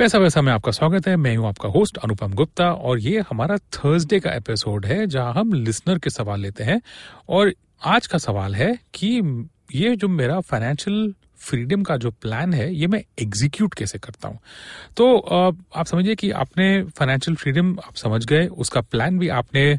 [0.00, 3.56] पैसा वैसा में आपका स्वागत है। मैं हूँ आपका होस्ट अनुपम गुप्ता और ये हमारा
[3.56, 6.80] थर्सडे का एपिसोड है जहाँ हम लिसनर के सवाल लेते हैं।
[7.28, 7.52] और
[7.84, 9.10] आज का सवाल है कि
[9.74, 14.38] ये जो मेरा फाइनेंशियल फ्रीडम का जो प्लान है, ये मैं एग्जीक्यूट कैसे करता हूँ?
[14.96, 15.16] तो
[15.74, 19.78] आप समझिए कि आपने फाइनेंशियल फ्रीडम आप समझ गए, उसका प्लान भी आपने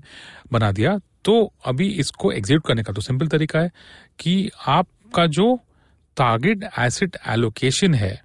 [0.54, 3.72] बना दिया। तो अभी इसको एग्जीक्यूट करने का तो सिंपल तरीका है
[4.20, 5.56] कि आपका जो
[6.18, 8.20] टारगेट एसेट एलोकेशन है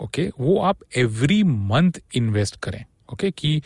[0.00, 3.60] ओके, वो आप एवरी मंथ इन्वेस्ट करें, ओके, कि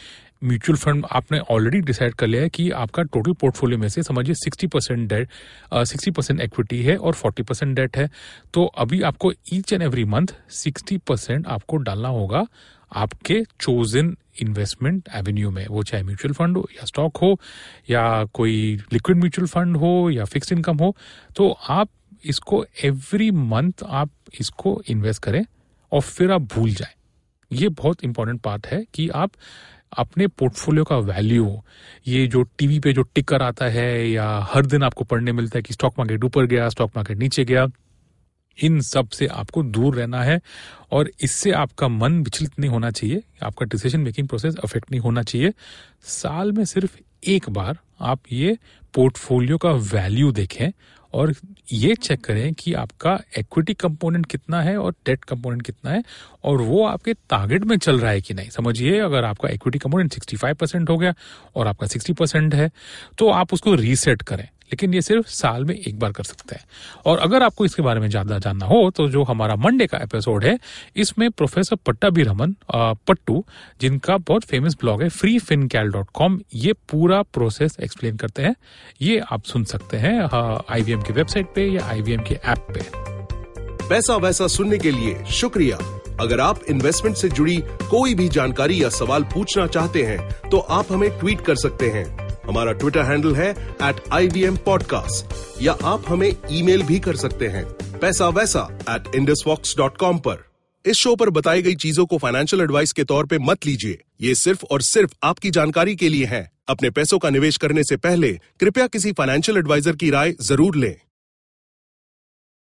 [0.45, 4.35] म्यूचुअल फंड आपने ऑलरेडी डिसाइड कर लिया है कि आपका टोटल पोर्टफोलियो में से समझिए
[4.35, 5.29] sixty percent debt
[5.75, 8.09] sixty percent equity है और फोर्टी परसेंट डेट है।
[8.55, 12.45] तो अभी आपको each and every month sixty percent आपको डालना होगा
[12.93, 17.39] आपके चोजन इन्वेस्टमेंट एवेन्यू में। वो चाहे म्यूचुअल फंड हो या स्टॉक हो
[17.91, 20.95] या कोई लिक्विड म्यूचुअल फंड हो या फिक्स इनकम हो
[21.37, 21.89] तो आप
[22.25, 25.45] इसको एवरी मंथ आप इसको इन्वेस्ट करें।
[25.93, 26.95] और फिर आप भूल जाए।
[27.51, 29.31] ये बहुत इंपॉर्टेंट पार्ट है कि आप
[29.99, 31.63] अपने पोर्टफोलियो का वैल्यू
[32.09, 35.63] ये जो टीवी पे जो टिकर आता है या हर दिन आपको पढ़ने मिलता है
[35.63, 37.67] कि स्टॉक मार्केट ऊपर गया स्टॉक मार्केट नीचे गया,
[38.59, 40.41] इन सबसे आपको दूर रहना है
[40.93, 45.23] और इससे आपका मन विचलित नहीं होना चाहिए, आपका डिसीज़न मेकिंग प्रोसेस अफेक्ट नहीं होना
[45.23, 45.53] चाहिए।
[46.05, 48.57] साल में सिर्फ़ एक बार आप ये
[48.95, 50.71] पोर्टफोलियो का वैल्यू देखें
[51.15, 51.35] और
[51.73, 56.03] ये चेक करें कि आपका इक्विटी कंपोनेंट कितना है और डेट कंपोनेंट कितना है
[56.45, 60.13] और वो आपके टारगेट में चल रहा है कि नहीं। समझिए, अगर आपका इक्विटी कंपोनेंट
[60.13, 61.15] 65 परसेंट हो गया
[61.57, 62.71] और आपका 60 परसेंट है
[63.19, 66.65] तो आप उसको रीसेट करें। लेकिन ये सिर्फ़ साल में एक बार कर सकते हैं।
[67.07, 70.45] और अगर आपको इसके बारे में ज़्यादा जानना हो तो जो हमारा मंडे का एपिसोड
[70.45, 70.59] है,
[70.97, 73.45] इसमें प्रोफेसर पट्टाभी रमन पट्टू,
[73.81, 78.43] जिनका बहुत फ़ेमस ब्लॉग है free fin cal dot com ये पूरा प्रोसेस एक्सप्लेन करते
[78.43, 78.55] हैं।
[79.03, 80.19] ये आप सुन सकते हैं
[80.71, 82.89] आईवीएम की वेबसाइट पे या आईवीएम के ऐप पे।
[83.89, 85.77] पैसा वैसा सुनने के लिए शुक्रिया।
[86.21, 87.57] अगर आप इन्वेस्टमेंट से जुड़ी
[87.91, 92.05] कोई भी जानकारी या सवाल पूछना चाहते हैं तो आप हमें ट्वीट कर सकते हैं।
[92.51, 93.51] हमारा ट्विटर हैंडल है
[93.83, 97.65] at I V M podcast या आप हमें ईमेल भी कर सकते हैं,
[98.01, 100.21] Paisa Vaisa at Indus Vox dot com
[100.85, 104.35] इस शो पर बताई गई चीज़ों को फाइनेंशियल एडवाइस के तौर पे मत लीजिए। ये
[104.35, 108.33] सिर्फ़ और सिर्फ़ आपकी जानकारी के लिए है। अपने पैसों का निवेश करने से पहले
[108.61, 110.95] कृपया किसी फाइनेंशियल एडवाइजर की राय ज़रूर लें।